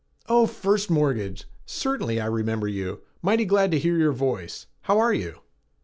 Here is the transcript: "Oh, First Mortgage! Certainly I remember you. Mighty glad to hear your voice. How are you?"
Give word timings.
"Oh, 0.27 0.47
First 0.47 0.89
Mortgage! 0.89 1.45
Certainly 1.63 2.19
I 2.19 2.25
remember 2.25 2.67
you. 2.67 3.01
Mighty 3.21 3.45
glad 3.45 3.69
to 3.69 3.77
hear 3.77 3.97
your 3.99 4.13
voice. 4.13 4.65
How 4.81 4.97
are 4.97 5.13
you?" 5.13 5.41